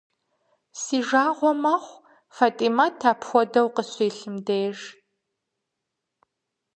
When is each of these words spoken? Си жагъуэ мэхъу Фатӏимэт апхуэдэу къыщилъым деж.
Си 0.81 0.97
жагъуэ 1.07 1.51
мэхъу 1.63 2.03
Фатӏимэт 2.35 2.99
апхуэдэу 3.11 3.67
къыщилъым 3.75 4.35
деж. 4.47 4.79